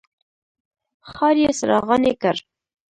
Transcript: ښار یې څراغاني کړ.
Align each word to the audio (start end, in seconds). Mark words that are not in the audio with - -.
ښار 1.11 1.35
یې 1.43 1.49
څراغاني 1.59 2.13
کړ. 2.21 2.35